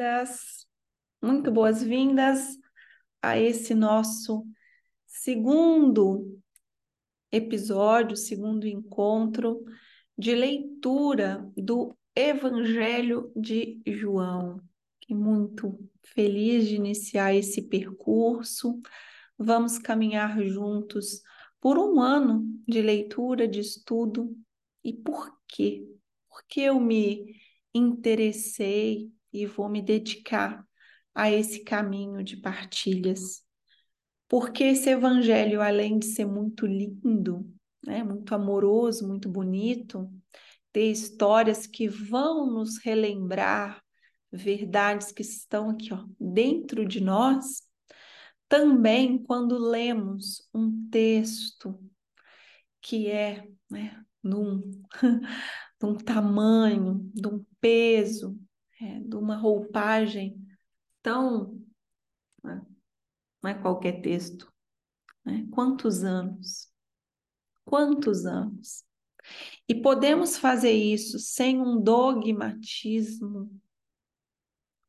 boas-vindas, 0.00 0.66
muito 1.22 1.52
boas-vindas 1.52 2.58
a 3.20 3.38
esse 3.38 3.74
nosso 3.74 4.46
segundo 5.06 6.40
episódio, 7.30 8.16
segundo 8.16 8.66
encontro 8.66 9.62
de 10.16 10.34
leitura 10.34 11.46
do 11.54 11.94
Evangelho 12.16 13.30
de 13.36 13.78
João. 13.86 14.62
Fiquei 14.98 15.14
muito 15.14 15.78
feliz 16.02 16.66
de 16.66 16.76
iniciar 16.76 17.34
esse 17.34 17.60
percurso. 17.60 18.80
Vamos 19.36 19.78
caminhar 19.78 20.42
juntos 20.42 21.20
por 21.60 21.78
um 21.78 22.00
ano 22.00 22.42
de 22.66 22.80
leitura, 22.80 23.46
de 23.46 23.60
estudo. 23.60 24.34
E 24.82 24.94
por 24.94 25.30
quê? 25.46 25.86
Porque 26.26 26.62
eu 26.62 26.80
me 26.80 27.36
interessei 27.74 29.12
e 29.32 29.46
vou 29.46 29.68
me 29.68 29.82
dedicar 29.82 30.64
a 31.14 31.30
esse 31.30 31.64
caminho 31.64 32.22
de 32.22 32.36
partilhas. 32.36 33.42
Porque 34.28 34.64
esse 34.64 34.90
evangelho, 34.90 35.60
além 35.60 35.98
de 35.98 36.06
ser 36.06 36.24
muito 36.24 36.66
lindo, 36.66 37.44
né, 37.84 38.02
muito 38.04 38.34
amoroso, 38.34 39.06
muito 39.06 39.28
bonito, 39.28 40.10
ter 40.72 40.90
histórias 40.90 41.66
que 41.66 41.88
vão 41.88 42.46
nos 42.46 42.78
relembrar 42.78 43.82
verdades 44.32 45.10
que 45.10 45.22
estão 45.22 45.70
aqui 45.70 45.92
ó, 45.92 46.04
dentro 46.18 46.86
de 46.86 47.00
nós, 47.00 47.62
também 48.48 49.22
quando 49.22 49.58
lemos 49.58 50.48
um 50.54 50.88
texto 50.88 51.78
que 52.80 53.08
é 53.08 53.46
né, 53.68 54.00
num, 54.22 54.60
de 55.80 55.86
um 55.86 55.96
tamanho, 55.96 57.10
de 57.14 57.28
um 57.28 57.44
peso, 57.60 58.38
é, 58.80 59.00
de 59.00 59.16
uma 59.16 59.36
roupagem 59.36 60.40
tão. 61.02 61.60
Né, 62.42 62.64
não 63.42 63.50
é 63.50 63.54
qualquer 63.54 64.00
texto. 64.00 64.52
Né? 65.24 65.46
Quantos 65.50 66.04
anos? 66.04 66.70
Quantos 67.64 68.26
anos? 68.26 68.84
E 69.68 69.74
podemos 69.74 70.36
fazer 70.36 70.72
isso 70.72 71.18
sem 71.18 71.60
um 71.60 71.80
dogmatismo, 71.80 73.50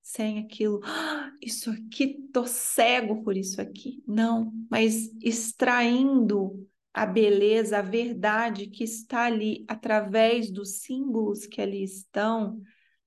sem 0.02 0.40
aquilo, 0.40 0.82
ah, 0.84 1.32
isso 1.42 1.70
aqui, 1.70 2.28
tô 2.34 2.46
cego 2.46 3.24
por 3.24 3.38
isso 3.38 3.62
aqui. 3.62 4.04
Não, 4.08 4.52
mas 4.70 5.10
extraindo 5.22 6.68
a 6.94 7.06
beleza, 7.06 7.78
a 7.78 7.82
verdade 7.82 8.68
que 8.68 8.84
está 8.84 9.26
ali 9.26 9.64
através 9.68 10.52
dos 10.52 10.82
símbolos 10.82 11.46
que 11.46 11.62
ali 11.62 11.84
estão, 11.84 12.62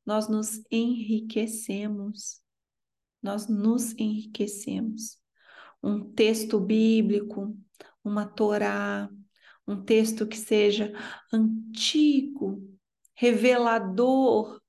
nós 0.05 0.29
nos 0.29 0.63
enriquecemos. 0.71 2.41
Nós 3.23 3.49
nos 3.49 3.93
enriquecemos. 3.99 5.19
Um 5.83 6.13
texto 6.13 6.61
bíblico, 6.61 7.57
uma 8.03 8.27
Torá, 8.27 9.09
um 9.67 9.83
texto 9.83 10.27
que 10.27 10.37
seja 10.37 10.93
antigo, 11.33 12.63
revelador, 13.15 14.61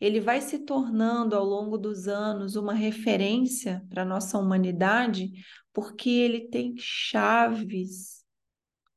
ele 0.00 0.20
vai 0.20 0.40
se 0.40 0.58
tornando 0.58 1.34
ao 1.34 1.44
longo 1.44 1.78
dos 1.78 2.06
anos 2.06 2.56
uma 2.56 2.74
referência 2.74 3.84
para 3.88 4.02
a 4.02 4.06
nossa 4.06 4.38
humanidade, 4.38 5.30
porque 5.72 6.10
ele 6.10 6.48
tem 6.48 6.74
chaves 6.76 8.16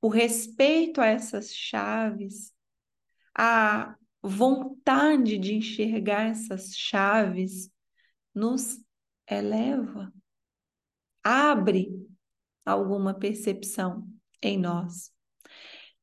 o 0.02 0.08
respeito 0.08 1.02
a 1.02 1.08
essas 1.08 1.54
chaves, 1.54 2.54
a 3.36 3.96
vontade 4.22 5.38
de 5.38 5.56
enxergar 5.56 6.30
essas 6.30 6.76
chaves 6.76 7.72
nos 8.34 8.80
eleva, 9.30 10.14
abre 11.24 11.90
alguma 12.66 13.14
percepção 13.14 14.08
em 14.42 14.58
nós. 14.58 15.12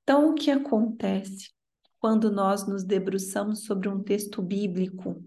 Então, 0.03 0.31
o 0.31 0.35
que 0.35 0.51
acontece 0.51 1.51
quando 1.99 2.31
nós 2.31 2.67
nos 2.67 2.85
debruçamos 2.85 3.65
sobre 3.65 3.89
um 3.89 4.03
texto 4.03 4.41
bíblico? 4.43 5.23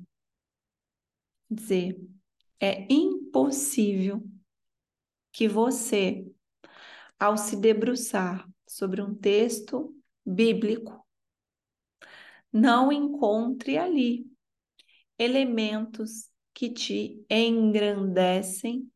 Dizer, 1.49 1.99
é 2.59 2.85
impossível 2.91 4.23
que 5.31 5.47
você, 5.47 6.25
ao 7.19 7.37
se 7.37 7.55
debruçar 7.55 8.47
sobre 8.67 9.01
um 9.01 9.15
texto 9.15 9.95
bíblico, 10.25 11.05
não 12.51 12.91
encontre 12.91 13.77
ali 13.77 14.25
elementos 15.17 16.29
que 16.53 16.69
te 16.69 17.25
engrandecem 17.29 18.89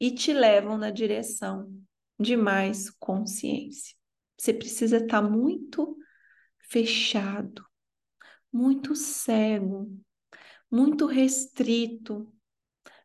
e 0.00 0.10
te 0.10 0.32
levam 0.32 0.76
na 0.76 0.90
direção 0.90 1.72
de 2.18 2.36
mais 2.36 2.90
consciência. 2.90 3.96
Você 4.36 4.52
precisa 4.52 4.98
estar 4.98 5.22
muito 5.22 5.96
fechado, 6.70 7.64
muito 8.52 8.94
cego, 8.94 9.90
muito 10.70 11.06
restrito 11.06 12.32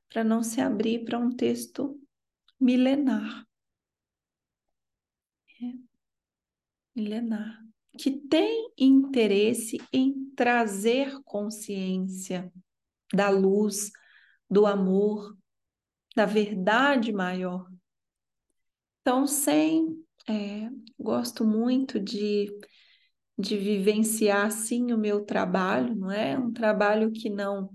para 0.09 0.23
não 0.23 0.43
se 0.43 0.61
abrir 0.61 1.05
para 1.05 1.17
um 1.17 1.35
texto 1.35 1.99
milenar. 2.59 3.47
É 5.61 5.93
milenar, 6.95 7.62
que 7.97 8.11
tem 8.11 8.71
interesse 8.77 9.77
em 9.91 10.31
trazer 10.35 11.21
consciência 11.23 12.51
da 13.13 13.29
luz, 13.29 13.91
do 14.49 14.65
amor, 14.65 15.37
da 16.15 16.25
verdade 16.25 17.11
maior. 17.11 17.67
Então, 19.01 19.27
sem. 19.27 20.01
É, 20.29 20.69
gosto 20.97 21.43
muito 21.43 21.99
de, 21.99 22.49
de 23.37 23.57
vivenciar 23.57 24.45
assim 24.45 24.93
o 24.93 24.97
meu 24.97 25.25
trabalho, 25.25 25.93
não 25.93 26.09
é? 26.09 26.37
Um 26.39 26.51
trabalho 26.51 27.11
que 27.11 27.29
não 27.29 27.69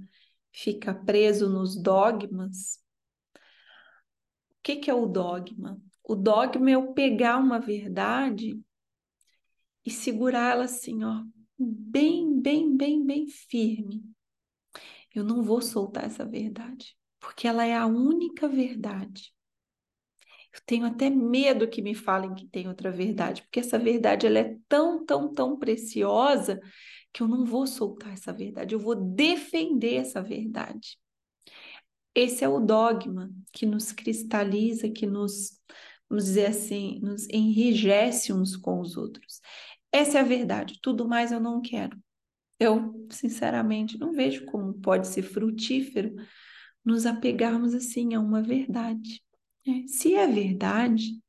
fica 0.50 0.94
preso 0.94 1.48
nos 1.48 1.80
dogmas. 1.80 2.82
O 3.36 4.62
que, 4.62 4.76
que 4.76 4.90
é 4.90 4.94
o 4.94 5.06
dogma? 5.06 5.78
O 6.02 6.14
dogma 6.14 6.70
é 6.70 6.74
eu 6.74 6.94
pegar 6.94 7.36
uma 7.36 7.60
verdade 7.60 8.58
e 9.88 9.90
segurar 9.90 10.52
ela 10.52 10.64
assim, 10.64 11.02
ó, 11.02 11.24
bem, 11.58 12.38
bem, 12.42 12.76
bem, 12.76 13.06
bem 13.06 13.26
firme. 13.26 14.04
Eu 15.14 15.24
não 15.24 15.42
vou 15.42 15.62
soltar 15.62 16.04
essa 16.04 16.26
verdade, 16.26 16.94
porque 17.18 17.48
ela 17.48 17.64
é 17.64 17.74
a 17.74 17.86
única 17.86 18.46
verdade. 18.46 19.32
Eu 20.52 20.60
tenho 20.66 20.84
até 20.84 21.08
medo 21.08 21.66
que 21.66 21.80
me 21.80 21.94
falem 21.94 22.34
que 22.34 22.46
tem 22.46 22.68
outra 22.68 22.92
verdade, 22.92 23.40
porque 23.40 23.60
essa 23.60 23.78
verdade 23.78 24.26
ela 24.26 24.40
é 24.40 24.58
tão, 24.68 25.06
tão, 25.06 25.32
tão 25.32 25.58
preciosa 25.58 26.60
que 27.10 27.22
eu 27.22 27.26
não 27.26 27.46
vou 27.46 27.66
soltar 27.66 28.12
essa 28.12 28.30
verdade, 28.30 28.74
eu 28.74 28.78
vou 28.78 28.94
defender 28.94 29.94
essa 29.94 30.20
verdade. 30.20 30.98
Esse 32.14 32.44
é 32.44 32.48
o 32.48 32.60
dogma 32.60 33.30
que 33.54 33.64
nos 33.64 33.90
cristaliza, 33.90 34.90
que 34.90 35.06
nos, 35.06 35.58
vamos 36.10 36.26
dizer 36.26 36.46
assim, 36.46 37.00
nos 37.00 37.26
enrijece 37.30 38.34
uns 38.34 38.54
com 38.54 38.80
os 38.80 38.98
outros. 38.98 39.40
Essa 39.98 40.18
é 40.18 40.20
a 40.20 40.24
verdade, 40.24 40.78
tudo 40.80 41.08
mais 41.08 41.32
eu 41.32 41.40
não 41.40 41.60
quero. 41.60 42.00
Eu, 42.56 43.08
sinceramente, 43.10 43.98
não 43.98 44.12
vejo 44.12 44.44
como 44.46 44.72
pode 44.74 45.08
ser 45.08 45.22
frutífero 45.22 46.14
nos 46.84 47.04
apegarmos 47.04 47.74
assim 47.74 48.14
a 48.14 48.20
uma 48.20 48.40
verdade. 48.40 49.20
É, 49.66 49.88
se 49.88 50.14
é 50.14 50.24
verdade, 50.24 51.20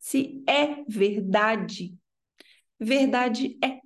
se 0.00 0.42
é 0.48 0.82
verdade, 0.88 1.96
verdade 2.76 3.56
é. 3.62 3.80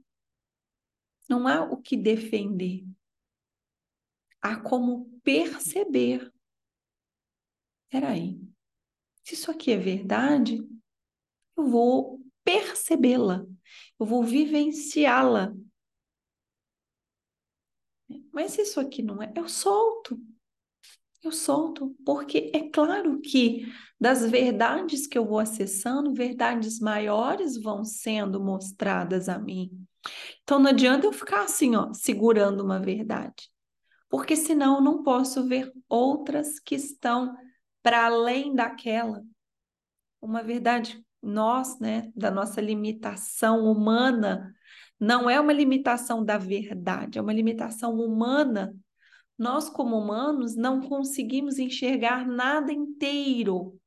Não 1.28 1.46
há 1.46 1.64
o 1.64 1.76
que 1.76 1.94
defender. 1.94 2.86
Há 4.40 4.56
como 4.56 5.10
perceber. 5.22 6.32
Peraí, 7.90 8.40
se 9.22 9.34
isso 9.34 9.50
aqui 9.50 9.72
é 9.72 9.76
verdade, 9.76 10.66
eu 11.54 11.68
vou 11.68 12.21
percebê-la, 12.44 13.44
eu 13.98 14.06
vou 14.06 14.22
vivenciá-la. 14.22 15.52
Mas 18.32 18.58
isso 18.58 18.80
aqui 18.80 19.02
não 19.02 19.22
é, 19.22 19.32
eu 19.36 19.48
solto. 19.48 20.18
Eu 21.22 21.30
solto, 21.30 21.94
porque 22.04 22.50
é 22.52 22.68
claro 22.68 23.20
que 23.20 23.72
das 24.00 24.28
verdades 24.28 25.06
que 25.06 25.16
eu 25.16 25.24
vou 25.24 25.38
acessando, 25.38 26.12
verdades 26.12 26.80
maiores 26.80 27.56
vão 27.56 27.84
sendo 27.84 28.42
mostradas 28.42 29.28
a 29.28 29.38
mim. 29.38 29.70
Então 30.42 30.58
não 30.58 30.70
adianta 30.70 31.06
eu 31.06 31.12
ficar 31.12 31.44
assim, 31.44 31.76
ó, 31.76 31.92
segurando 31.94 32.64
uma 32.64 32.80
verdade, 32.80 33.48
porque 34.08 34.34
senão 34.34 34.76
eu 34.76 34.80
não 34.80 35.04
posso 35.04 35.46
ver 35.46 35.72
outras 35.88 36.58
que 36.58 36.74
estão 36.74 37.36
para 37.80 38.06
além 38.06 38.52
daquela. 38.52 39.22
Uma 40.20 40.42
verdade 40.42 41.00
nós, 41.22 41.78
né, 41.78 42.10
da 42.16 42.30
nossa 42.30 42.60
limitação 42.60 43.64
humana, 43.64 44.54
não 44.98 45.28
é 45.30 45.40
uma 45.40 45.52
limitação 45.52 46.24
da 46.24 46.38
verdade, 46.38 47.18
é 47.18 47.22
uma 47.22 47.32
limitação 47.32 47.94
humana, 47.94 48.74
Nós, 49.38 49.68
como 49.68 49.98
humanos, 49.98 50.54
não 50.56 50.80
conseguimos 50.80 51.58
enxergar 51.58 52.26
nada 52.26 52.72
inteiro. 52.72 53.78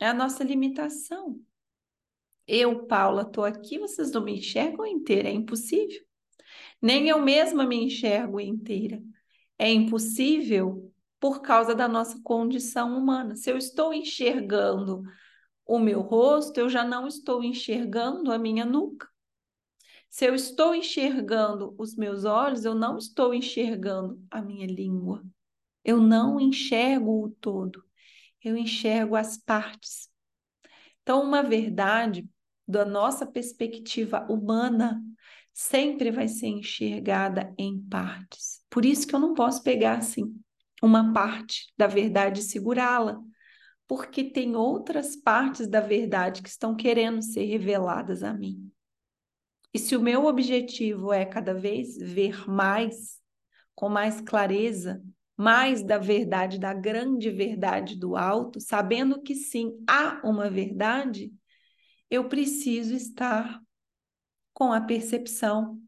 É 0.00 0.08
a 0.08 0.14
nossa 0.14 0.44
limitação. 0.44 1.40
Eu, 2.46 2.86
Paula, 2.86 3.22
estou 3.22 3.44
aqui, 3.44 3.78
vocês 3.78 4.12
não 4.12 4.22
me 4.24 4.38
enxergam 4.38 4.86
inteira, 4.86 5.28
é 5.28 5.32
impossível. 5.32 6.02
Nem 6.80 7.08
eu 7.08 7.20
mesma 7.22 7.66
me 7.66 7.76
enxergo 7.76 8.40
inteira. 8.40 9.02
É 9.58 9.70
impossível 9.72 10.92
por 11.18 11.40
causa 11.40 11.74
da 11.74 11.88
nossa 11.88 12.20
condição 12.22 12.96
humana. 12.98 13.34
Se 13.36 13.50
eu 13.50 13.56
estou 13.56 13.94
enxergando 13.94 15.02
o 15.66 15.78
meu 15.78 16.00
rosto, 16.00 16.58
eu 16.58 16.68
já 16.68 16.84
não 16.84 17.06
estou 17.06 17.42
enxergando 17.42 18.32
a 18.32 18.38
minha 18.38 18.64
nuca. 18.64 19.08
Se 20.08 20.26
eu 20.26 20.34
estou 20.34 20.74
enxergando 20.74 21.74
os 21.78 21.96
meus 21.96 22.24
olhos, 22.24 22.64
eu 22.64 22.74
não 22.74 22.96
estou 22.96 23.34
enxergando 23.34 24.22
a 24.30 24.40
minha 24.40 24.66
língua. 24.66 25.24
Eu 25.84 26.00
não 26.00 26.38
enxergo 26.40 27.24
o 27.24 27.30
todo. 27.30 27.84
Eu 28.42 28.56
enxergo 28.56 29.16
as 29.16 29.36
partes. 29.36 30.08
Então, 31.02 31.22
uma 31.22 31.42
verdade 31.42 32.28
da 32.66 32.84
nossa 32.84 33.26
perspectiva 33.26 34.26
humana 34.30 35.02
sempre 35.52 36.10
vai 36.10 36.28
ser 36.28 36.46
enxergada 36.46 37.52
em 37.58 37.80
partes. 37.80 38.62
Por 38.70 38.84
isso 38.84 39.06
que 39.06 39.14
eu 39.14 39.20
não 39.20 39.34
posso 39.34 39.62
pegar 39.62 39.98
assim 39.98 40.34
uma 40.82 41.12
parte 41.12 41.72
da 41.76 41.86
verdade 41.86 42.40
e 42.40 42.42
segurá-la, 42.42 43.20
porque 43.86 44.24
tem 44.24 44.56
outras 44.56 45.16
partes 45.16 45.66
da 45.66 45.80
verdade 45.80 46.42
que 46.42 46.48
estão 46.48 46.74
querendo 46.74 47.22
ser 47.22 47.44
reveladas 47.44 48.22
a 48.22 48.32
mim. 48.32 48.70
E 49.72 49.78
se 49.78 49.96
o 49.96 50.00
meu 50.00 50.26
objetivo 50.26 51.12
é 51.12 51.24
cada 51.24 51.52
vez 51.52 51.96
ver 51.96 52.48
mais, 52.48 53.20
com 53.74 53.88
mais 53.88 54.20
clareza, 54.20 55.02
mais 55.36 55.82
da 55.82 55.98
verdade, 55.98 56.58
da 56.58 56.72
grande 56.72 57.28
verdade 57.28 57.98
do 57.98 58.16
alto, 58.16 58.60
sabendo 58.60 59.20
que 59.20 59.34
sim, 59.34 59.76
há 59.88 60.20
uma 60.24 60.48
verdade, 60.48 61.32
eu 62.08 62.28
preciso 62.28 62.94
estar 62.94 63.60
com 64.52 64.72
a 64.72 64.80
percepção 64.80 65.80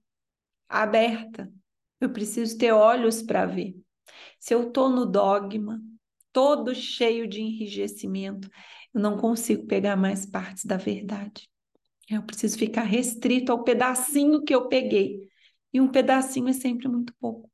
aberta. 0.69 1.53
Eu 2.01 2.11
preciso 2.11 2.59
ter 2.59 2.73
olhos 2.73 3.23
para 3.23 3.47
ver. 3.47 3.77
Se 4.39 4.53
eu 4.53 4.69
estou 4.69 4.89
no 4.89 5.07
dogma, 5.07 5.81
todo 6.37 6.75
cheio 6.75 7.27
de 7.27 7.41
enrijecimento, 7.41 8.51
eu 8.93 9.01
não 9.01 9.17
consigo 9.17 9.67
pegar 9.67 9.97
mais 9.97 10.27
partes 10.27 10.67
da 10.67 10.77
verdade. 10.77 11.49
Eu 12.11 12.23
preciso 12.23 12.59
ficar 12.59 12.83
restrito 12.83 13.51
ao 13.51 13.65
pedacinho 13.65 14.45
que 14.45 14.55
eu 14.55 14.69
peguei. 14.69 15.27
E 15.73 15.81
um 15.81 15.91
pedacinho 15.91 16.49
é 16.49 16.53
sempre 16.53 16.89
muito 16.89 17.15
pouco. 17.19 17.51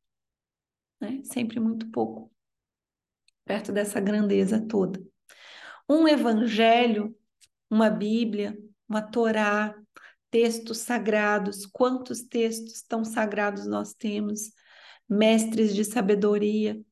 Né? 1.00 1.20
Sempre 1.22 1.60
muito 1.60 1.88
pouco. 1.92 2.28
Perto 3.44 3.70
dessa 3.70 4.00
grandeza 4.00 4.60
toda. 4.60 5.00
Um 5.88 6.08
evangelho, 6.08 7.16
uma 7.70 7.88
Bíblia, 7.88 8.58
uma 8.88 9.00
Torá, 9.00 9.80
textos 10.28 10.78
sagrados, 10.78 11.66
quantos 11.66 12.22
textos 12.22 12.82
tão 12.82 13.04
sagrados 13.04 13.64
nós 13.64 13.94
temos, 13.94 14.50
mestres 15.08 15.72
de 15.72 15.84
sabedoria. 15.84 16.82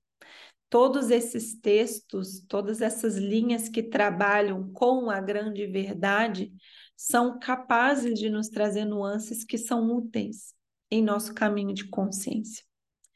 Todos 0.71 1.11
esses 1.11 1.59
textos, 1.61 2.41
todas 2.49 2.81
essas 2.81 3.17
linhas 3.17 3.69
que 3.69 3.83
trabalham 3.83 4.73
com 4.73 5.11
a 5.11 5.21
grande 5.21 5.67
verdade, 5.67 6.53
são 6.97 7.41
capazes 7.41 8.19
de 8.19 8.31
nos 8.31 8.49
trazer 8.49 8.85
nuances 8.85 9.43
que 9.43 9.59
são 9.59 9.91
úteis 9.91 10.55
em 10.89 11.03
nosso 11.03 11.35
caminho 11.35 11.75
de 11.75 11.89
consciência. 11.89 12.65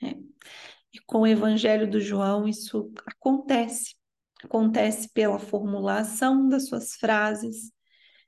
Né? 0.02 0.14
E 0.92 0.98
com 1.06 1.20
o 1.20 1.26
Evangelho 1.26 1.88
do 1.88 2.00
João, 2.00 2.48
isso 2.48 2.92
acontece. 3.06 3.94
Acontece 4.42 5.08
pela 5.12 5.38
formulação 5.38 6.48
das 6.48 6.66
suas 6.66 6.96
frases, 6.96 7.72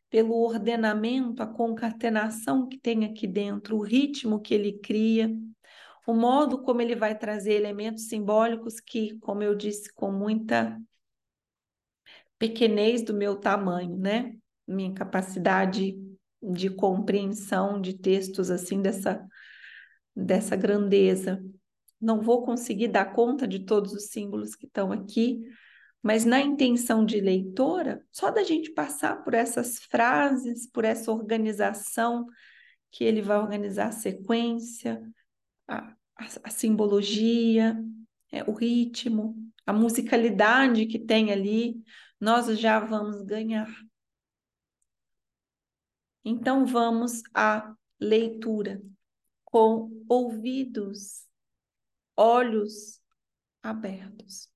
pelo 0.09 0.35
ordenamento, 0.35 1.43
a 1.43 1.47
concatenação 1.47 2.69
que 2.69 2.79
tem 2.79 3.05
aqui 3.05 3.27
dentro, 3.27 3.77
o 3.77 3.83
ritmo 3.83 4.41
que 4.41 4.55
ele 4.55 4.79
cria, 4.79 5.31
o 6.07 6.15
modo 6.15 6.63
como 6.63 6.81
ele 6.81 6.95
vai 6.95 7.19
trazer 7.19 7.55
elementos 7.55 8.09
simbólicos 8.09 8.79
que, 8.79 9.19
como 9.19 9.43
eu 9.43 9.55
disse, 9.55 9.93
com 9.93 10.13
muita 10.13 10.81
pequenez 12.39 13.03
do 13.03 13.13
meu 13.13 13.37
tamanho, 13.37 13.97
né? 13.97 14.37
Minha 14.67 14.95
capacidade 14.95 15.97
de 16.43 16.71
compreensão 16.71 17.81
de 17.81 17.95
textos 17.95 18.51
assim 18.51 18.81
dessa 18.81 19.27
dessa 20.15 20.57
grandeza. 20.57 21.45
Não 22.01 22.23
vou 22.23 22.43
conseguir 22.43 22.89
dar 22.89 23.13
conta 23.13 23.47
de 23.47 23.61
todos 23.61 23.93
os 23.93 24.07
símbolos 24.07 24.55
que 24.55 24.67
estão 24.67 24.93
aqui, 24.93 25.43
mas 26.03 26.25
na 26.25 26.41
intenção 26.41 27.05
de 27.05 27.21
leitora, 27.21 28.03
só 28.11 28.31
da 28.31 28.43
gente 28.43 28.71
passar 28.71 29.23
por 29.25 29.35
essas 29.35 29.79
frases, 29.79 30.67
por 30.71 30.85
essa 30.85 31.11
organização, 31.11 32.27
que 32.91 33.05
ele 33.05 33.21
vai 33.21 33.39
organizar 33.39 33.89
a 33.89 33.93
sequência, 33.93 35.03
a, 35.69 35.95
a, 36.17 36.25
a 36.45 36.51
simbologia, 36.51 37.77
é, 38.31 38.43
o 38.45 38.53
ritmo, 38.53 39.35
a 39.67 39.73
musicalidade 39.73 40.87
que 40.87 40.99
tem 40.99 41.33
ali, 41.33 41.83
nós 42.21 42.47
já 42.59 42.81
vamos 42.81 43.23
ganhar. 43.23 43.69
Então 46.25 46.67
vamos 46.67 47.23
à 47.33 47.75
leitura 48.01 48.83
com 49.45 50.05
ouvidos, 50.09 51.27
olhos 52.17 53.01
abertos. 53.63 54.51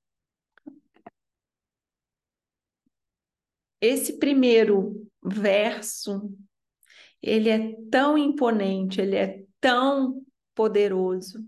esse 3.80 4.18
primeiro 4.18 5.08
verso, 5.22 6.30
ele 7.22 7.48
é 7.48 7.74
tão 7.90 8.18
imponente, 8.18 9.00
ele 9.00 9.16
é 9.16 9.42
tão 9.60 10.22
poderoso, 10.60 11.38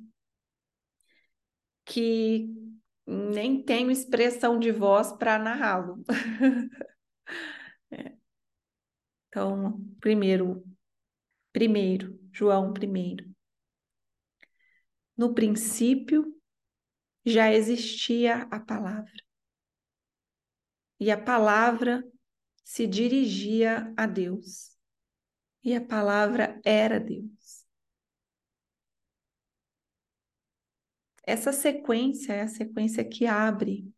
que 1.85 2.49
nem 3.06 3.62
tenho 3.62 3.91
expressão 3.91 4.59
de 4.59 4.73
voz 4.73 5.12
para 5.12 5.38
narrá-lo. 5.38 6.03
é. 7.93 8.17
Então, 9.29 9.79
primeiro, 10.00 10.64
primeiro, 11.53 12.19
João 12.32 12.73
primeiro. 12.73 13.31
No 15.14 15.35
princípio 15.35 16.35
já 17.23 17.53
existia 17.53 18.44
a 18.44 18.59
palavra. 18.59 19.12
E 20.99 21.11
a 21.11 21.23
palavra 21.23 22.02
se 22.64 22.87
dirigia 22.87 23.92
a 23.95 24.07
Deus. 24.07 24.75
E 25.62 25.75
a 25.75 25.85
palavra 25.85 26.59
era 26.64 26.99
Deus. 26.99 27.62
Essa 31.25 31.52
sequência 31.52 32.33
é 32.33 32.43
a 32.43 32.49
sequência 32.49 33.05
que 33.05 33.26
abre 33.26 33.88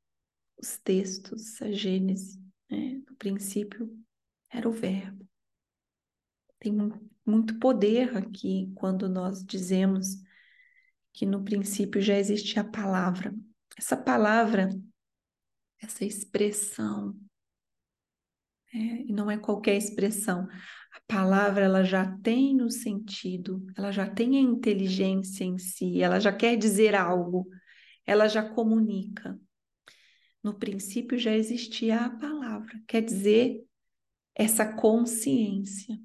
os 0.58 0.78
textos, 0.78 1.60
a 1.62 1.70
Gênesis. 1.70 2.38
Né? 2.70 3.02
No 3.08 3.16
princípio 3.16 3.90
era 4.50 4.68
o 4.68 4.72
Verbo. 4.72 5.26
Tem 6.58 6.72
muito 7.26 7.58
poder 7.58 8.16
aqui 8.16 8.72
quando 8.74 9.08
nós 9.08 9.44
dizemos 9.44 10.22
que 11.12 11.24
no 11.24 11.44
princípio 11.44 12.00
já 12.00 12.18
existia 12.18 12.62
a 12.62 12.70
palavra. 12.70 13.34
Essa 13.76 13.96
palavra, 13.96 14.68
essa 15.80 16.04
expressão, 16.04 17.18
é, 18.72 18.78
e 18.78 19.12
não 19.12 19.30
é 19.30 19.38
qualquer 19.38 19.76
expressão. 19.76 20.48
A 20.94 21.00
palavra 21.08 21.64
ela 21.64 21.82
já 21.82 22.06
tem 22.18 22.62
o 22.62 22.70
sentido, 22.70 23.66
ela 23.76 23.90
já 23.90 24.08
tem 24.08 24.36
a 24.36 24.40
inteligência 24.40 25.42
em 25.42 25.58
si, 25.58 26.00
ela 26.00 26.20
já 26.20 26.32
quer 26.32 26.56
dizer 26.56 26.94
algo, 26.94 27.48
ela 28.06 28.28
já 28.28 28.48
comunica. 28.48 29.36
No 30.40 30.54
princípio 30.54 31.18
já 31.18 31.32
existia 31.32 31.98
a 32.04 32.10
palavra, 32.10 32.80
quer 32.86 33.02
dizer, 33.02 33.66
essa 34.36 34.72
consciência. 34.72 35.98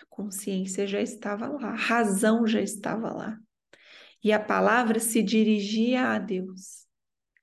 A 0.00 0.06
consciência 0.06 0.86
já 0.86 1.02
estava 1.02 1.46
lá, 1.46 1.72
a 1.72 1.76
razão 1.76 2.46
já 2.46 2.62
estava 2.62 3.12
lá. 3.12 3.38
E 4.24 4.32
a 4.32 4.40
palavra 4.40 5.00
se 5.00 5.22
dirigia 5.22 6.12
a 6.12 6.18
Deus. 6.18 6.86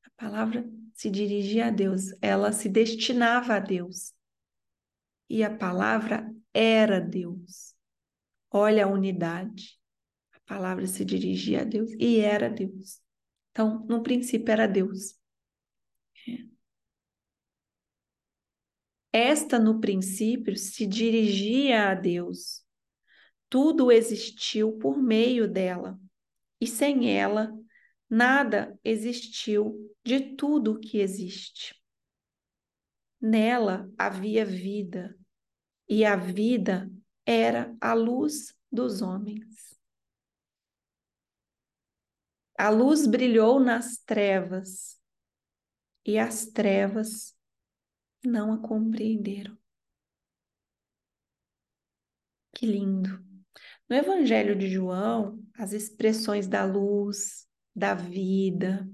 A 0.04 0.10
palavra 0.18 0.68
se 0.96 1.12
dirigia 1.12 1.68
a 1.68 1.70
Deus, 1.70 2.06
ela 2.22 2.52
se 2.52 2.68
destinava 2.68 3.56
a 3.56 3.60
Deus 3.60 4.16
e 5.30 5.44
a 5.44 5.56
palavra 5.56 6.35
era 6.56 7.02
Deus. 7.02 7.76
Olha 8.50 8.86
a 8.86 8.88
unidade. 8.88 9.78
A 10.32 10.40
palavra 10.46 10.88
se 10.88 11.04
dirigia 11.04 11.62
a 11.62 11.64
Deus 11.66 11.92
e 12.00 12.20
era 12.20 12.50
Deus. 12.50 13.02
Então, 13.52 13.86
no 13.86 14.02
princípio 14.02 14.52
era 14.52 14.66
Deus. 14.66 15.20
É. 16.28 16.46
Esta, 19.12 19.60
no 19.60 19.80
princípio, 19.80 20.56
se 20.58 20.86
dirigia 20.86 21.92
a 21.92 21.94
Deus. 21.94 22.64
Tudo 23.50 23.92
existiu 23.92 24.78
por 24.78 25.02
meio 25.02 25.48
dela, 25.48 26.00
e 26.60 26.68
sem 26.68 27.18
ela, 27.18 27.54
nada 28.10 28.78
existiu 28.84 29.94
de 30.04 30.36
tudo 30.36 30.80
que 30.80 31.00
existe. 31.00 31.76
Nela 33.22 33.90
havia 33.98 34.46
vida, 34.46 35.18
e 35.88 36.06
a 36.06 36.16
vida 36.16 36.92
era 37.26 37.76
a 37.80 37.94
luz 37.94 38.56
dos 38.72 39.02
homens. 39.02 39.76
A 42.58 42.70
luz 42.70 43.06
brilhou 43.06 43.60
nas 43.60 43.98
trevas, 43.98 45.00
e 46.06 46.18
as 46.18 46.46
trevas 46.46 47.36
não 48.24 48.54
a 48.54 48.62
compreenderam. 48.62 49.58
Que 52.54 52.66
lindo! 52.66 53.24
No 53.90 53.96
Evangelho 53.96 54.56
de 54.58 54.70
João, 54.70 55.44
as 55.58 55.74
expressões 55.74 56.48
da 56.48 56.64
luz, 56.64 57.48
da 57.76 57.94
vida, 57.94 58.90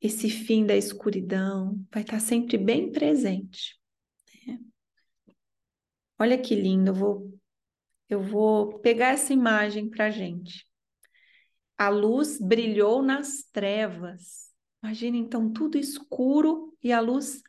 esse 0.00 0.30
fim 0.30 0.64
da 0.64 0.76
escuridão 0.76 1.84
vai 1.90 2.02
estar 2.02 2.20
sempre 2.20 2.56
bem 2.56 2.92
presente. 2.92 3.79
Olha 6.20 6.36
que 6.36 6.54
lindo, 6.54 6.90
eu 6.90 6.94
vou, 6.94 7.40
eu 8.06 8.22
vou 8.22 8.78
pegar 8.80 9.08
essa 9.08 9.32
imagem 9.32 9.88
para 9.88 10.10
gente. 10.10 10.68
A 11.78 11.88
luz 11.88 12.38
brilhou 12.38 13.02
nas 13.02 13.44
trevas. 13.50 14.50
Imagina 14.82 15.16
então 15.16 15.50
tudo 15.50 15.78
escuro 15.78 16.76
e 16.82 16.92
a 16.92 17.00
luz. 17.00 17.42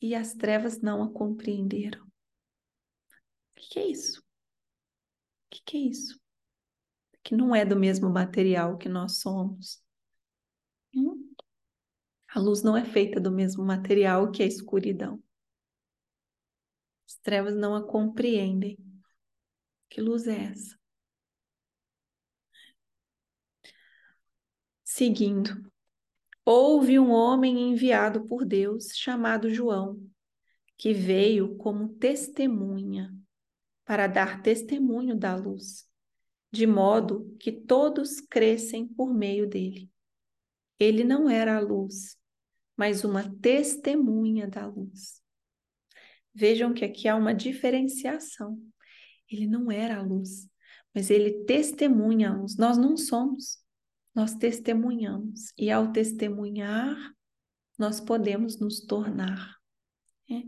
E 0.00 0.16
as 0.16 0.34
trevas 0.34 0.80
não 0.80 1.00
a 1.00 1.12
compreenderam. 1.12 2.04
O 2.04 2.10
que, 3.54 3.68
que 3.68 3.78
é 3.78 3.86
isso? 3.86 4.20
O 4.20 4.24
que, 5.48 5.62
que 5.64 5.76
é 5.76 5.80
isso? 5.80 6.20
Que 7.22 7.36
não 7.36 7.54
é 7.54 7.64
do 7.64 7.76
mesmo 7.76 8.10
material 8.10 8.76
que 8.76 8.88
nós 8.88 9.20
somos. 9.20 9.80
Hum? 10.92 11.32
A 12.34 12.40
luz 12.40 12.64
não 12.64 12.76
é 12.76 12.84
feita 12.84 13.20
do 13.20 13.30
mesmo 13.30 13.64
material 13.64 14.32
que 14.32 14.42
a 14.42 14.46
escuridão. 14.46 15.22
As 17.08 17.16
trevas 17.16 17.56
não 17.56 17.74
a 17.74 17.82
compreendem. 17.82 18.76
Que 19.88 19.98
luz 19.98 20.26
é 20.26 20.44
essa? 20.44 20.78
Seguindo, 24.84 25.70
houve 26.44 26.98
um 26.98 27.10
homem 27.10 27.70
enviado 27.70 28.26
por 28.26 28.44
Deus 28.44 28.88
chamado 28.94 29.48
João, 29.48 29.98
que 30.76 30.92
veio 30.92 31.56
como 31.56 31.94
testemunha 31.94 33.10
para 33.86 34.06
dar 34.06 34.42
testemunho 34.42 35.16
da 35.16 35.34
luz, 35.34 35.88
de 36.52 36.66
modo 36.66 37.34
que 37.40 37.50
todos 37.50 38.20
crescem 38.20 38.86
por 38.86 39.14
meio 39.14 39.48
dele. 39.48 39.90
Ele 40.78 41.04
não 41.04 41.30
era 41.30 41.56
a 41.56 41.60
luz, 41.60 42.18
mas 42.76 43.02
uma 43.02 43.34
testemunha 43.40 44.46
da 44.46 44.66
luz. 44.66 45.26
Vejam 46.34 46.72
que 46.72 46.84
aqui 46.84 47.08
há 47.08 47.16
uma 47.16 47.34
diferenciação. 47.34 48.58
Ele 49.30 49.46
não 49.46 49.70
era 49.70 49.98
a 49.98 50.02
luz, 50.02 50.48
mas 50.94 51.10
ele 51.10 51.44
testemunha 51.44 52.30
a 52.30 52.36
luz. 52.36 52.56
Nós 52.56 52.78
não 52.78 52.96
somos 52.96 53.62
nós 54.18 54.34
testemunhamos. 54.34 55.52
E 55.56 55.70
ao 55.70 55.92
testemunhar, 55.92 56.96
nós 57.78 58.00
podemos 58.00 58.58
nos 58.58 58.80
tornar. 58.80 59.54
Né? 60.28 60.42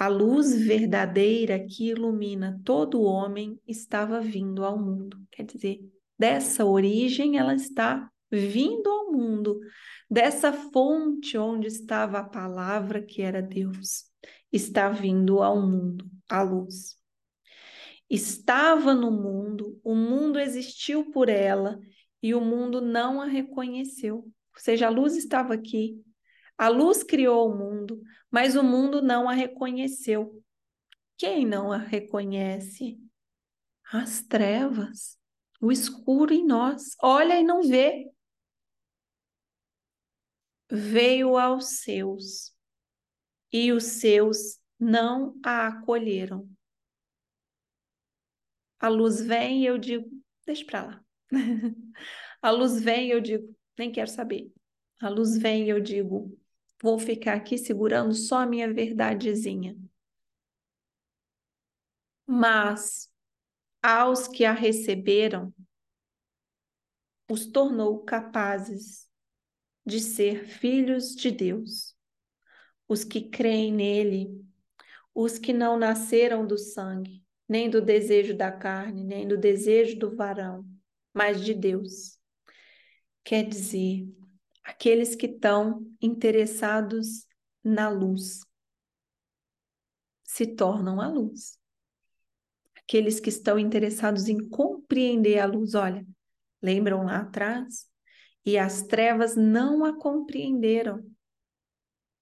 A 0.00 0.08
luz 0.08 0.52
verdadeira 0.52 1.64
que 1.64 1.90
ilumina 1.90 2.60
todo 2.64 3.02
homem 3.02 3.60
estava 3.68 4.20
vindo 4.20 4.64
ao 4.64 4.76
mundo. 4.76 5.16
Quer 5.30 5.44
dizer, 5.44 5.78
dessa 6.18 6.64
origem 6.64 7.38
ela 7.38 7.54
está 7.54 8.10
vindo 8.28 8.90
ao 8.90 9.12
mundo, 9.12 9.60
dessa 10.10 10.52
fonte 10.52 11.38
onde 11.38 11.68
estava 11.68 12.18
a 12.18 12.28
palavra 12.28 13.00
que 13.00 13.22
era 13.22 13.40
Deus, 13.40 14.09
está 14.52 14.88
vindo 14.88 15.42
ao 15.42 15.60
mundo, 15.60 16.10
a 16.28 16.42
luz. 16.42 16.96
Estava 18.08 18.94
no 18.94 19.10
mundo, 19.10 19.80
o 19.84 19.94
mundo 19.94 20.38
existiu 20.38 21.10
por 21.10 21.28
ela 21.28 21.78
e 22.22 22.34
o 22.34 22.40
mundo 22.40 22.80
não 22.80 23.20
a 23.20 23.26
reconheceu. 23.26 24.16
Ou 24.16 24.60
seja, 24.60 24.86
a 24.86 24.90
luz 24.90 25.16
estava 25.16 25.54
aqui. 25.54 26.02
A 26.58 26.68
luz 26.68 27.02
criou 27.02 27.50
o 27.50 27.56
mundo, 27.56 28.02
mas 28.30 28.56
o 28.56 28.62
mundo 28.62 29.00
não 29.00 29.28
a 29.28 29.32
reconheceu. 29.32 30.42
Quem 31.16 31.46
não 31.46 31.72
a 31.72 31.78
reconhece? 31.78 33.00
As 33.92 34.22
trevas, 34.22 35.18
o 35.60 35.70
escuro 35.70 36.34
em 36.34 36.44
nós. 36.44 36.96
Olha 37.02 37.38
e 37.38 37.42
não 37.42 37.62
vê. 37.62 38.10
Veio 40.70 41.36
aos 41.36 41.80
seus, 41.80 42.54
e 43.52 43.72
os 43.72 43.84
seus 43.84 44.58
não 44.78 45.38
a 45.44 45.68
acolheram. 45.68 46.48
A 48.78 48.88
luz 48.88 49.20
vem 49.20 49.62
e 49.62 49.66
eu 49.66 49.78
digo: 49.78 50.10
deixa 50.46 50.64
para 50.64 50.82
lá. 50.84 51.04
A 52.42 52.50
luz 52.50 52.80
vem 52.80 53.08
e 53.08 53.10
eu 53.10 53.20
digo, 53.20 53.54
nem 53.78 53.92
quero 53.92 54.10
saber. 54.10 54.50
A 55.00 55.08
luz 55.10 55.36
vem 55.36 55.66
e 55.66 55.68
eu 55.68 55.78
digo, 55.78 56.38
vou 56.82 56.98
ficar 56.98 57.34
aqui 57.34 57.58
segurando 57.58 58.14
só 58.14 58.38
a 58.38 58.46
minha 58.46 58.72
verdadezinha. 58.72 59.76
Mas 62.26 63.10
aos 63.82 64.26
que 64.26 64.44
a 64.44 64.52
receberam, 64.52 65.52
os 67.30 67.46
tornou 67.46 68.02
capazes 68.04 69.08
de 69.86 70.00
ser 70.00 70.46
filhos 70.46 71.14
de 71.14 71.30
Deus. 71.30 71.89
Os 72.90 73.04
que 73.04 73.20
creem 73.20 73.72
nele, 73.72 74.44
os 75.14 75.38
que 75.38 75.52
não 75.52 75.78
nasceram 75.78 76.44
do 76.44 76.58
sangue, 76.58 77.24
nem 77.48 77.70
do 77.70 77.80
desejo 77.80 78.36
da 78.36 78.50
carne, 78.50 79.04
nem 79.04 79.28
do 79.28 79.38
desejo 79.38 79.96
do 79.96 80.16
varão, 80.16 80.68
mas 81.14 81.40
de 81.40 81.54
Deus. 81.54 82.18
Quer 83.22 83.48
dizer, 83.48 84.12
aqueles 84.64 85.14
que 85.14 85.26
estão 85.26 85.86
interessados 86.02 87.28
na 87.62 87.88
luz 87.88 88.40
se 90.24 90.48
tornam 90.48 91.00
a 91.00 91.06
luz. 91.06 91.60
Aqueles 92.74 93.20
que 93.20 93.28
estão 93.28 93.56
interessados 93.56 94.28
em 94.28 94.48
compreender 94.48 95.38
a 95.38 95.46
luz, 95.46 95.76
olha, 95.76 96.04
lembram 96.60 97.04
lá 97.04 97.18
atrás? 97.18 97.88
E 98.44 98.58
as 98.58 98.82
trevas 98.82 99.36
não 99.36 99.84
a 99.84 99.96
compreenderam. 99.96 101.08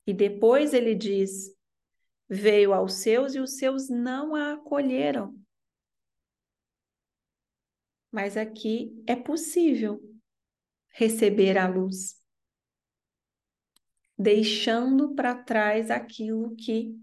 E 0.09 0.15
depois 0.15 0.73
ele 0.73 0.95
diz: 0.95 1.55
veio 2.27 2.73
aos 2.73 2.95
seus 2.95 3.35
e 3.35 3.41
os 3.41 3.59
seus 3.59 3.91
não 3.91 4.35
a 4.35 4.55
acolheram. 4.55 5.39
Mas 8.11 8.35
aqui 8.35 8.91
é 9.07 9.15
possível 9.15 10.01
receber 10.89 11.59
a 11.59 11.69
luz, 11.69 12.25
deixando 14.17 15.15
para 15.15 15.45
trás 15.45 15.91
aquilo 15.91 16.57
que 16.57 16.99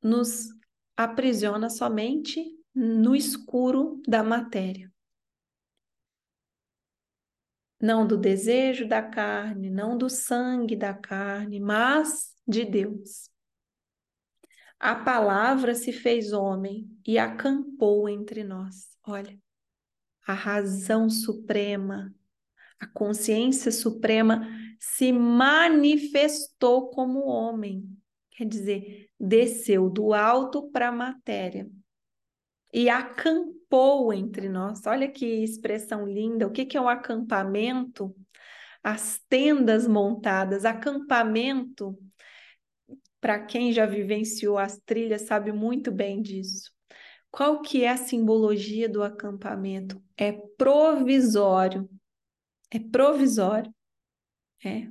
nos 0.00 0.50
aprisiona 0.96 1.68
somente 1.68 2.56
no 2.72 3.16
escuro 3.16 4.00
da 4.06 4.22
matéria. 4.22 4.93
Não 7.84 8.06
do 8.06 8.16
desejo 8.16 8.88
da 8.88 9.02
carne, 9.02 9.68
não 9.68 9.98
do 9.98 10.08
sangue 10.08 10.74
da 10.74 10.94
carne, 10.94 11.60
mas 11.60 12.34
de 12.48 12.64
Deus. 12.64 13.28
A 14.80 14.94
palavra 14.94 15.74
se 15.74 15.92
fez 15.92 16.32
homem 16.32 16.88
e 17.06 17.18
acampou 17.18 18.08
entre 18.08 18.42
nós. 18.42 18.96
Olha, 19.06 19.38
a 20.26 20.32
razão 20.32 21.10
suprema, 21.10 22.10
a 22.80 22.86
consciência 22.86 23.70
suprema 23.70 24.48
se 24.80 25.12
manifestou 25.12 26.88
como 26.88 27.26
homem. 27.26 27.86
Quer 28.30 28.46
dizer, 28.46 29.10
desceu 29.20 29.90
do 29.90 30.14
alto 30.14 30.70
para 30.70 30.88
a 30.88 30.92
matéria 30.92 31.70
e 32.74 32.88
acampou 32.90 34.12
entre 34.12 34.48
nós. 34.48 34.84
Olha 34.84 35.08
que 35.08 35.24
expressão 35.24 36.04
linda. 36.04 36.48
O 36.48 36.50
que, 36.50 36.66
que 36.66 36.76
é 36.76 36.80
um 36.80 36.88
acampamento? 36.88 38.12
As 38.82 39.20
tendas 39.28 39.86
montadas. 39.86 40.64
Acampamento, 40.64 41.96
para 43.20 43.38
quem 43.46 43.72
já 43.72 43.86
vivenciou 43.86 44.58
as 44.58 44.76
trilhas, 44.84 45.22
sabe 45.22 45.52
muito 45.52 45.92
bem 45.92 46.20
disso. 46.20 46.72
Qual 47.30 47.62
que 47.62 47.84
é 47.84 47.90
a 47.90 47.96
simbologia 47.96 48.88
do 48.88 49.04
acampamento? 49.04 50.02
É 50.16 50.32
provisório. 50.32 51.88
É 52.72 52.80
provisório. 52.80 53.72
É. 54.64 54.88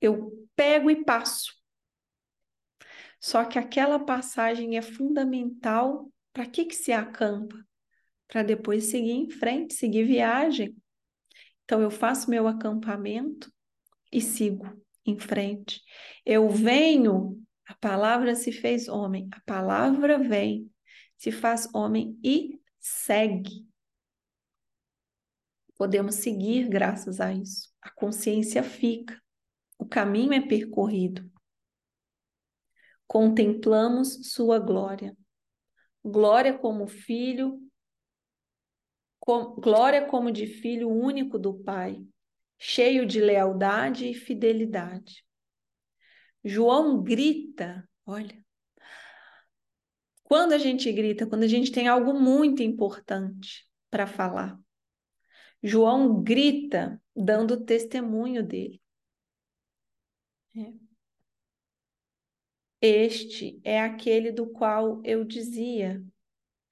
Eu 0.00 0.46
pego 0.54 0.88
e 0.88 1.04
passo. 1.04 1.52
Só 3.18 3.44
que 3.44 3.58
aquela 3.58 3.98
passagem 3.98 4.76
é 4.76 4.82
fundamental. 4.82 6.11
Para 6.32 6.46
que 6.46 6.64
que 6.64 6.74
se 6.74 6.92
acampa? 6.92 7.56
para 8.32 8.42
depois 8.42 8.84
seguir 8.84 9.10
em 9.10 9.28
frente, 9.28 9.74
seguir 9.74 10.04
viagem. 10.04 10.74
Então 11.64 11.82
eu 11.82 11.90
faço 11.90 12.30
meu 12.30 12.48
acampamento 12.48 13.52
e 14.10 14.22
sigo 14.22 14.66
em 15.04 15.18
frente. 15.18 15.82
Eu 16.24 16.48
venho, 16.48 17.38
a 17.66 17.74
palavra 17.74 18.34
se 18.34 18.50
fez 18.50 18.88
homem, 18.88 19.28
a 19.32 19.40
palavra 19.42 20.18
vem, 20.18 20.72
se 21.18 21.30
faz 21.30 21.68
homem 21.74 22.18
e 22.24 22.58
segue. 22.80 23.68
Podemos 25.76 26.14
seguir 26.14 26.70
graças 26.70 27.20
a 27.20 27.34
isso. 27.34 27.70
A 27.82 27.90
consciência 27.90 28.62
fica, 28.62 29.20
o 29.78 29.84
caminho 29.84 30.32
é 30.32 30.40
percorrido. 30.40 31.30
Contemplamos 33.06 34.32
sua 34.32 34.58
glória. 34.58 35.14
Glória 36.04 36.56
como 36.58 36.86
filho, 36.86 37.60
com, 39.20 39.54
glória 39.54 40.06
como 40.06 40.32
de 40.32 40.46
filho 40.46 40.88
único 40.88 41.38
do 41.38 41.54
Pai, 41.54 42.04
cheio 42.58 43.06
de 43.06 43.20
lealdade 43.20 44.08
e 44.08 44.14
fidelidade. 44.14 45.24
João 46.44 47.02
grita, 47.02 47.88
olha. 48.04 48.44
Quando 50.24 50.52
a 50.54 50.58
gente 50.58 50.90
grita, 50.90 51.26
quando 51.26 51.44
a 51.44 51.48
gente 51.48 51.70
tem 51.70 51.86
algo 51.86 52.14
muito 52.14 52.62
importante 52.62 53.68
para 53.90 54.06
falar. 54.06 54.58
João 55.62 56.22
grita 56.22 57.00
dando 57.14 57.64
testemunho 57.64 58.42
dele. 58.42 58.82
É. 60.56 60.91
Este 62.84 63.60
é 63.62 63.80
aquele 63.80 64.32
do 64.32 64.50
qual 64.50 65.00
eu 65.04 65.24
dizia: 65.24 66.04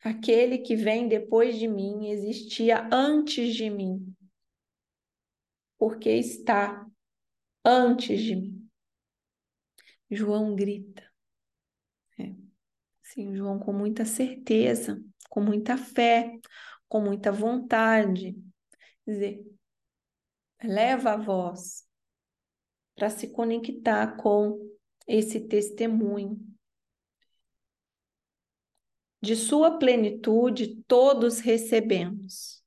aquele 0.03 0.59
que 0.59 0.75
vem 0.75 1.07
depois 1.07 1.57
de 1.57 1.69
mim 1.69 2.09
existia 2.09 2.89
antes 2.93 3.55
de 3.55 3.71
mim, 3.71 4.13
porque 5.79 6.11
está 6.11 6.85
antes 7.65 8.21
de 8.21 8.35
mim. 8.35 8.69
João 10.11 10.57
grita. 10.57 11.09
É. 12.19 12.35
Sim, 13.05 13.37
João 13.37 13.61
com 13.61 13.73
muita 13.73 14.05
certeza, 14.05 15.01
com 15.29 15.41
muita 15.41 15.77
fé, 15.77 16.37
com 16.89 17.01
muita 17.01 17.31
vontade. 17.31 18.37
Dizer, 19.07 19.47
leva 20.61 21.13
a 21.13 21.17
voz 21.17 21.89
para 22.97 23.09
se 23.11 23.31
conectar 23.31 24.17
com 24.17 24.70
esse 25.11 25.41
testemunho. 25.41 26.39
De 29.21 29.35
sua 29.35 29.77
plenitude, 29.77 30.83
todos 30.87 31.41
recebemos. 31.41 32.65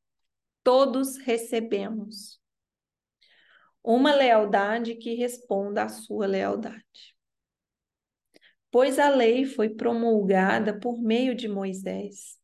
Todos 0.62 1.18
recebemos 1.18 2.40
uma 3.82 4.14
lealdade 4.14 4.96
que 4.96 5.14
responda 5.14 5.84
à 5.84 5.90
sua 5.90 6.26
lealdade. 6.28 7.16
Pois 8.70 9.00
a 9.00 9.10
lei 9.10 9.46
foi 9.46 9.70
promulgada 9.70 10.78
por 10.80 11.02
meio 11.02 11.36
de 11.36 11.48
Moisés. 11.48 12.38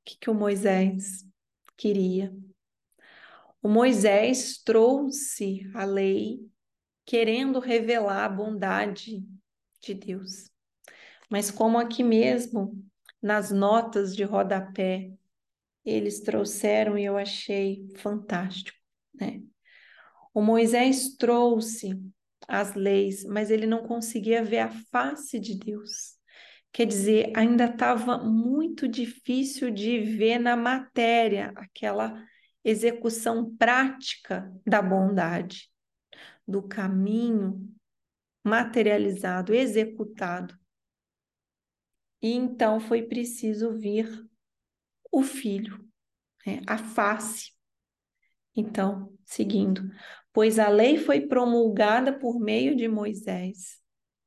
O 0.00 0.04
que, 0.04 0.18
que 0.18 0.30
o 0.30 0.34
Moisés 0.34 1.24
queria? 1.76 2.34
O 3.62 3.68
Moisés 3.68 4.62
trouxe 4.62 5.70
a 5.74 5.84
lei 5.84 6.49
querendo 7.10 7.58
revelar 7.58 8.24
a 8.24 8.28
bondade 8.28 9.26
de 9.82 9.94
Deus. 9.94 10.48
Mas 11.28 11.50
como 11.50 11.76
aqui 11.76 12.04
mesmo, 12.04 12.80
nas 13.20 13.50
notas 13.50 14.14
de 14.14 14.22
rodapé, 14.22 15.10
eles 15.84 16.20
trouxeram 16.20 16.96
e 16.96 17.04
eu 17.04 17.18
achei 17.18 17.84
fantástico, 17.96 18.78
né? 19.12 19.42
O 20.32 20.40
Moisés 20.40 21.16
trouxe 21.16 22.00
as 22.46 22.74
leis, 22.74 23.24
mas 23.24 23.50
ele 23.50 23.66
não 23.66 23.82
conseguia 23.82 24.44
ver 24.44 24.60
a 24.60 24.70
face 24.70 25.40
de 25.40 25.58
Deus. 25.58 26.14
Quer 26.70 26.86
dizer, 26.86 27.32
ainda 27.34 27.64
estava 27.64 28.18
muito 28.18 28.86
difícil 28.86 29.72
de 29.72 29.98
ver 29.98 30.38
na 30.38 30.54
matéria 30.54 31.52
aquela 31.56 32.24
execução 32.64 33.52
prática 33.56 34.48
da 34.64 34.80
bondade 34.80 35.70
do 36.50 36.62
caminho 36.62 37.70
materializado, 38.44 39.54
executado. 39.54 40.58
E 42.20 42.32
então 42.32 42.80
foi 42.80 43.02
preciso 43.02 43.72
vir 43.78 44.08
o 45.10 45.22
filho, 45.22 45.78
né? 46.46 46.60
a 46.66 46.76
face. 46.76 47.52
Então, 48.54 49.16
seguindo, 49.24 49.90
pois 50.32 50.58
a 50.58 50.68
lei 50.68 50.98
foi 50.98 51.26
promulgada 51.26 52.18
por 52.18 52.38
meio 52.38 52.76
de 52.76 52.88
Moisés, 52.88 53.80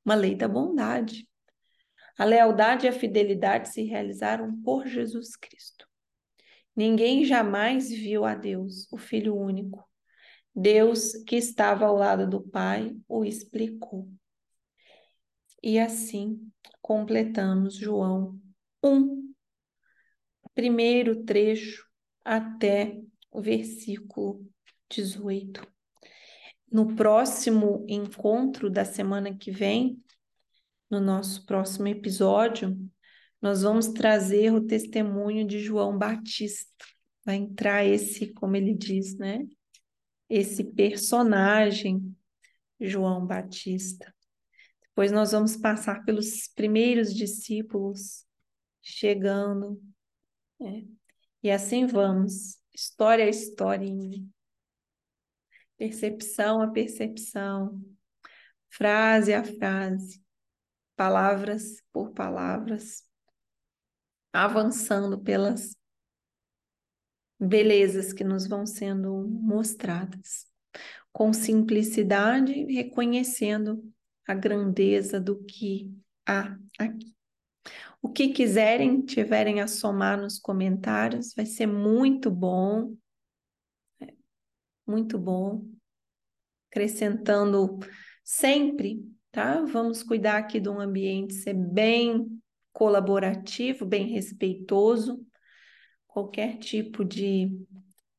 uma 0.04 0.16
lei 0.16 0.36
da 0.36 0.48
bondade. 0.48 1.28
A 2.18 2.26
lealdade 2.26 2.86
e 2.86 2.90
a 2.90 2.94
fidelidade 2.94 3.70
se 3.70 3.84
realizaram 3.84 4.62
por 4.62 4.86
Jesus 4.86 5.36
Cristo. 5.36 5.88
Ninguém 6.76 7.26
jamais 7.26 7.90
viu 7.90 8.26
a 8.26 8.34
Deus, 8.34 8.88
o 8.92 8.98
Filho 8.98 9.36
único, 9.36 9.84
Deus, 10.56 11.14
que 11.26 11.36
estava 11.36 11.86
ao 11.86 11.96
lado 11.96 12.30
do 12.30 12.42
Pai, 12.42 12.96
o 13.08 13.26
explicou. 13.26 14.10
E 15.62 15.80
assim 15.80 16.40
completamos 16.82 17.76
João 17.76 18.40
1, 18.84 19.34
primeiro 20.54 21.24
trecho 21.24 21.88
até 22.24 23.00
o 23.32 23.42
versículo 23.42 24.46
18. 24.90 25.66
No 26.72 26.96
próximo 26.96 27.86
encontro 27.88 28.70
da 28.70 28.84
semana 28.84 29.36
que 29.36 29.52
vem, 29.52 30.02
no 30.90 31.00
nosso 31.00 31.46
próximo 31.46 31.88
episódio, 31.88 32.78
nós 33.42 33.64
vamos 33.64 33.88
trazer 33.88 34.54
o 34.54 34.66
testemunho 34.66 35.46
de 35.46 35.60
João 35.60 35.98
Batista. 35.98 36.86
Vai 37.26 37.36
entrar 37.36 37.84
esse, 37.86 38.34
como 38.34 38.56
ele 38.56 38.74
diz, 38.74 39.18
né? 39.18 39.46
Esse 40.36 40.64
personagem, 40.64 42.18
João 42.80 43.24
Batista. 43.24 44.12
Depois 44.82 45.12
nós 45.12 45.32
vamos 45.32 45.56
passar 45.56 46.04
pelos 46.04 46.48
primeiros 46.48 47.14
discípulos 47.14 48.26
chegando, 48.82 49.80
né? 50.60 50.88
e 51.44 51.52
assim 51.52 51.86
vamos, 51.86 52.60
história 52.74 53.26
a 53.26 53.30
historinha, 53.30 54.26
percepção 55.78 56.64
a 56.64 56.72
percepção, 56.72 57.80
frase 58.72 59.36
a 59.36 59.44
frase, 59.44 60.20
palavras 60.96 61.80
por 61.92 62.12
palavras, 62.12 63.04
avançando 64.34 65.22
pelas 65.22 65.76
belezas 67.48 68.14
que 68.14 68.24
nos 68.24 68.48
vão 68.48 68.66
sendo 68.66 69.28
mostradas, 69.28 70.46
com 71.12 71.34
simplicidade, 71.34 72.54
reconhecendo 72.66 73.84
a 74.28 74.34
grandeza 74.34 75.20
do 75.20 75.44
que 75.44 75.92
há 76.26 76.58
aqui. 76.80 77.14
O 78.02 78.10
que 78.10 78.30
quiserem, 78.30 79.02
tiverem 79.02 79.62
a 79.62 79.68
somar 79.68 80.20
nos 80.20 80.38
comentários, 80.38 81.34
vai 81.34 81.46
ser 81.46 81.68
muito 81.68 82.30
bom. 82.30 82.96
É, 84.02 84.14
muito 84.86 85.18
bom. 85.18 85.66
Acrescentando 86.70 87.80
sempre, 88.24 89.06
tá? 89.32 89.62
Vamos 89.62 90.04
cuidar 90.04 90.38
aqui 90.38 90.60
de 90.60 90.68
um 90.68 90.82
ambiente 90.82 91.34
ser 91.34 91.54
bem 91.54 92.42
colaborativo, 92.74 93.86
bem 93.86 94.08
respeitoso, 94.08 95.26
qualquer 96.14 96.58
tipo 96.60 97.04
de, 97.04 97.50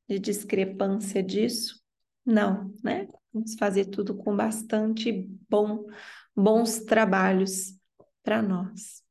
de 0.09 0.19
discrepância 0.19 1.23
disso? 1.23 1.81
Não, 2.27 2.73
né? 2.83 3.07
Vamos 3.33 3.55
fazer 3.55 3.87
tudo 3.87 4.17
com 4.17 4.37
bastante 4.37 5.13
bom, 5.49 5.87
bons 6.35 6.81
trabalhos 6.81 7.79
para 8.23 8.43
nós. 8.43 9.03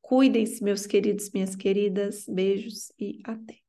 Cuidem-se, 0.00 0.64
meus 0.64 0.84
queridos, 0.84 1.30
minhas 1.30 1.54
queridas. 1.54 2.26
Beijos 2.28 2.90
e 2.98 3.20
até. 3.24 3.61